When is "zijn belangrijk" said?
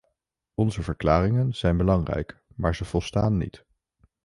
1.55-2.43